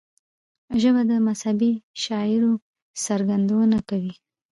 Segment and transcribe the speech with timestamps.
[0.81, 1.71] ژبه د مذهبي
[2.03, 2.51] شعائرو
[3.05, 4.13] څرګندونه کوي